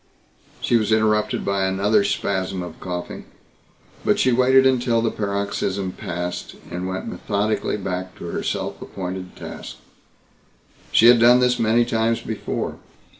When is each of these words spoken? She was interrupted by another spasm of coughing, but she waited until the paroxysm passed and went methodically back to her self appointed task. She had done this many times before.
She 0.61 0.77
was 0.77 0.91
interrupted 0.91 1.45
by 1.45 1.63
another 1.67 2.03
spasm 2.03 2.63
of 2.63 2.79
coughing, 2.79 3.25
but 4.03 4.17
she 4.17 4.31
waited 4.31 4.65
until 4.65 4.99
the 4.99 5.11
paroxysm 5.11 5.91
passed 5.91 6.55
and 6.71 6.87
went 6.87 7.07
methodically 7.07 7.77
back 7.77 8.15
to 8.15 8.25
her 8.29 8.41
self 8.41 8.81
appointed 8.81 9.35
task. 9.35 9.75
She 10.91 11.05
had 11.05 11.19
done 11.19 11.39
this 11.39 11.59
many 11.59 11.85
times 11.85 12.19
before. 12.19 12.79